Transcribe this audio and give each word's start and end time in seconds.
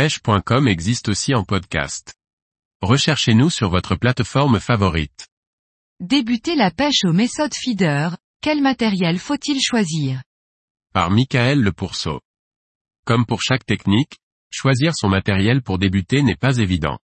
pêche.com 0.00 0.66
existe 0.66 1.10
aussi 1.10 1.34
en 1.34 1.44
podcast. 1.44 2.14
Recherchez-nous 2.80 3.50
sur 3.50 3.68
votre 3.68 3.96
plateforme 3.96 4.58
favorite. 4.58 5.28
Débuter 6.00 6.54
la 6.54 6.70
pêche 6.70 7.04
au 7.04 7.12
méthode 7.12 7.52
feeder, 7.54 8.16
quel 8.40 8.62
matériel 8.62 9.18
faut-il 9.18 9.60
choisir? 9.60 10.22
Par 10.94 11.10
Michael 11.10 11.60
Le 11.60 11.72
Pourceau. 11.72 12.22
Comme 13.04 13.26
pour 13.26 13.42
chaque 13.42 13.66
technique, 13.66 14.16
choisir 14.50 14.94
son 14.94 15.10
matériel 15.10 15.60
pour 15.60 15.76
débuter 15.78 16.22
n'est 16.22 16.34
pas 16.34 16.56
évident. 16.56 16.98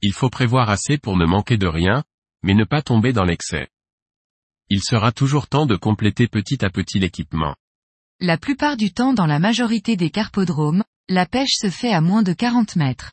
Il 0.00 0.12
faut 0.12 0.30
prévoir 0.30 0.70
assez 0.70 0.98
pour 0.98 1.16
ne 1.16 1.26
manquer 1.26 1.56
de 1.56 1.66
rien, 1.66 2.04
mais 2.44 2.54
ne 2.54 2.62
pas 2.62 2.82
tomber 2.82 3.12
dans 3.12 3.24
l'excès. 3.24 3.66
Il 4.68 4.84
sera 4.84 5.10
toujours 5.10 5.48
temps 5.48 5.66
de 5.66 5.74
compléter 5.74 6.28
petit 6.28 6.64
à 6.64 6.70
petit 6.70 7.00
l'équipement. 7.00 7.56
La 8.20 8.38
plupart 8.38 8.76
du 8.76 8.92
temps 8.92 9.14
dans 9.14 9.26
la 9.26 9.40
majorité 9.40 9.96
des 9.96 10.10
carpodromes, 10.10 10.84
la 11.08 11.24
pêche 11.24 11.54
se 11.54 11.70
fait 11.70 11.92
à 11.92 12.02
moins 12.02 12.22
de 12.22 12.34
40 12.34 12.76
mètres. 12.76 13.12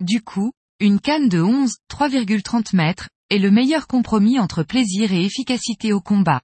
Du 0.00 0.22
coup, 0.22 0.52
une 0.80 1.00
canne 1.00 1.28
de 1.28 1.40
11, 1.40 1.76
3,30 1.90 2.76
mètres, 2.76 3.08
est 3.30 3.38
le 3.38 3.50
meilleur 3.50 3.86
compromis 3.86 4.38
entre 4.38 4.62
plaisir 4.62 5.12
et 5.12 5.24
efficacité 5.24 5.92
au 5.92 6.00
combat. 6.00 6.42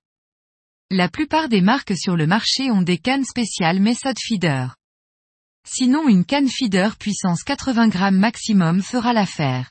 La 0.91 1.09
plupart 1.09 1.49
des 1.49 1.61
marques 1.61 1.97
sur 1.97 2.17
le 2.17 2.27
marché 2.27 2.71
ont 2.71 2.83
des 2.83 2.97
cannes 2.97 3.25
spéciales 3.25 3.81
Method 3.81 4.17
Feeder. 4.19 4.77
Sinon 5.69 6.09
une 6.09 6.25
canne 6.25 6.49
feeder 6.49 6.97
puissance 6.97 7.43
80 7.43 7.89
grammes 7.89 8.19
maximum 8.19 8.83
fera 8.83 9.13
l'affaire. 9.13 9.71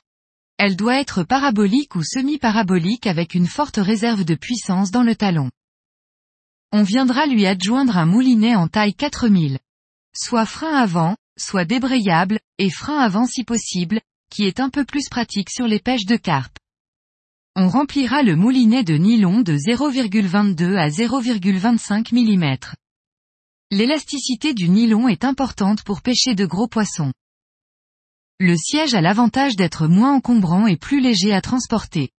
Elle 0.58 0.76
doit 0.76 1.00
être 1.00 1.22
parabolique 1.22 1.96
ou 1.96 2.02
semi-parabolique 2.02 3.06
avec 3.06 3.34
une 3.34 3.46
forte 3.46 3.78
réserve 3.78 4.24
de 4.24 4.34
puissance 4.34 4.90
dans 4.90 5.02
le 5.02 5.16
talon. 5.16 5.50
On 6.70 6.82
viendra 6.82 7.26
lui 7.26 7.46
adjoindre 7.46 7.96
un 7.96 8.06
moulinet 8.06 8.54
en 8.54 8.68
taille 8.68 8.94
4000 8.94 9.58
soit 10.16 10.46
frein 10.46 10.74
avant, 10.74 11.16
soit 11.38 11.64
débrayable, 11.64 12.40
et 12.58 12.70
frein 12.70 12.98
avant 12.98 13.26
si 13.26 13.44
possible, 13.44 14.00
qui 14.30 14.44
est 14.44 14.60
un 14.60 14.70
peu 14.70 14.84
plus 14.84 15.08
pratique 15.08 15.50
sur 15.50 15.66
les 15.66 15.80
pêches 15.80 16.06
de 16.06 16.16
carpe. 16.16 16.58
On 17.54 17.68
remplira 17.68 18.22
le 18.22 18.36
moulinet 18.36 18.84
de 18.84 18.96
nylon 18.96 19.40
de 19.40 19.56
0,22 19.56 20.76
à 20.76 20.88
0,25 20.88 22.12
mm. 22.12 22.56
L'élasticité 23.70 24.52
du 24.52 24.68
nylon 24.68 25.08
est 25.08 25.24
importante 25.24 25.82
pour 25.82 26.02
pêcher 26.02 26.34
de 26.34 26.44
gros 26.44 26.68
poissons. 26.68 27.12
Le 28.38 28.56
siège 28.56 28.94
a 28.94 29.00
l'avantage 29.00 29.56
d'être 29.56 29.88
moins 29.88 30.14
encombrant 30.14 30.66
et 30.66 30.76
plus 30.76 31.00
léger 31.00 31.32
à 31.32 31.40
transporter. 31.40 32.10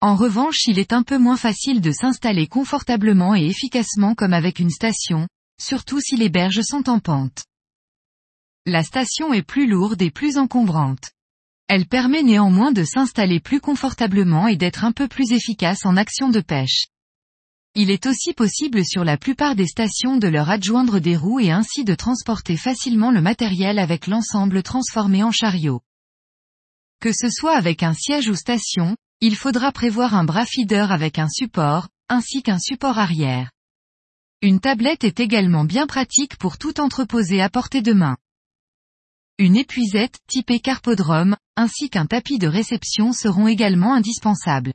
En 0.00 0.16
revanche 0.16 0.66
il 0.66 0.78
est 0.78 0.92
un 0.92 1.04
peu 1.04 1.18
moins 1.18 1.36
facile 1.36 1.80
de 1.80 1.92
s'installer 1.92 2.48
confortablement 2.48 3.36
et 3.36 3.46
efficacement 3.46 4.14
comme 4.14 4.32
avec 4.32 4.58
une 4.58 4.70
station, 4.70 5.28
surtout 5.60 6.00
si 6.00 6.16
les 6.16 6.28
berges 6.28 6.62
sont 6.62 6.88
en 6.88 6.98
pente. 6.98 7.44
La 8.66 8.82
station 8.82 9.32
est 9.32 9.42
plus 9.42 9.66
lourde 9.66 10.02
et 10.02 10.10
plus 10.10 10.38
encombrante. 10.38 11.10
Elle 11.68 11.86
permet 11.86 12.22
néanmoins 12.22 12.72
de 12.72 12.84
s'installer 12.84 13.40
plus 13.40 13.60
confortablement 13.60 14.48
et 14.48 14.56
d'être 14.56 14.84
un 14.84 14.92
peu 14.92 15.08
plus 15.08 15.32
efficace 15.32 15.84
en 15.84 15.96
action 15.96 16.28
de 16.30 16.40
pêche. 16.40 16.86
Il 17.74 17.90
est 17.90 18.06
aussi 18.06 18.32
possible 18.32 18.84
sur 18.84 19.04
la 19.04 19.18
plupart 19.18 19.54
des 19.54 19.66
stations 19.66 20.16
de 20.16 20.28
leur 20.28 20.50
adjoindre 20.50 20.98
des 20.98 21.16
roues 21.16 21.40
et 21.40 21.50
ainsi 21.50 21.84
de 21.84 21.94
transporter 21.94 22.56
facilement 22.56 23.10
le 23.10 23.20
matériel 23.20 23.78
avec 23.78 24.06
l'ensemble 24.06 24.62
transformé 24.62 25.22
en 25.22 25.30
chariot. 25.30 25.80
Que 27.00 27.12
ce 27.12 27.30
soit 27.30 27.56
avec 27.56 27.82
un 27.82 27.94
siège 27.94 28.28
ou 28.28 28.34
station, 28.34 28.96
il 29.20 29.36
faudra 29.36 29.70
prévoir 29.70 30.14
un 30.14 30.24
bras 30.24 30.46
feeder 30.46 30.90
avec 30.90 31.18
un 31.18 31.28
support, 31.28 31.88
ainsi 32.08 32.42
qu'un 32.42 32.58
support 32.58 32.98
arrière. 32.98 33.50
Une 34.40 34.60
tablette 34.60 35.02
est 35.02 35.18
également 35.18 35.64
bien 35.64 35.88
pratique 35.88 36.36
pour 36.36 36.58
tout 36.58 36.80
entreposer 36.80 37.42
à 37.42 37.48
portée 37.48 37.82
de 37.82 37.92
main. 37.92 38.16
Une 39.36 39.56
épuisette, 39.56 40.16
typée 40.28 40.60
carpodrome, 40.60 41.36
ainsi 41.56 41.90
qu'un 41.90 42.06
tapis 42.06 42.38
de 42.38 42.46
réception 42.46 43.12
seront 43.12 43.48
également 43.48 43.94
indispensables. 43.94 44.74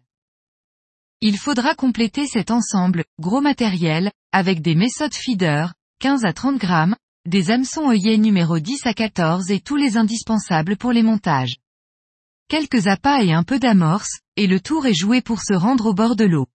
Il 1.21 1.37
faudra 1.37 1.75
compléter 1.75 2.27
cet 2.27 2.51
ensemble, 2.51 3.05
gros 3.21 3.39
matériel, 3.39 4.11
avec 4.33 4.61
des 4.61 4.75
méthodes 4.75 5.13
feeder, 5.13 5.73
15 5.99 6.25
à 6.25 6.33
30 6.33 6.57
grammes, 6.57 6.97
des 7.25 7.49
hameçons 7.49 7.89
œillets 7.89 8.17
numéro 8.17 8.59
10 8.59 8.85
à 8.85 8.93
14 8.93 9.49
et 9.49 9.61
tous 9.61 9.77
les 9.77 9.95
indispensables 9.95 10.75
pour 10.75 10.91
les 10.91 11.03
montages. 11.03 11.55
Quelques 12.49 12.87
appâts 12.87 13.23
et 13.23 13.31
un 13.31 13.43
peu 13.43 13.59
d'amorce, 13.59 14.19
et 14.35 14.47
le 14.47 14.59
tour 14.59 14.87
est 14.87 14.93
joué 14.93 15.21
pour 15.21 15.41
se 15.41 15.53
rendre 15.53 15.85
au 15.85 15.93
bord 15.93 16.17
de 16.17 16.25
l'eau. 16.25 16.47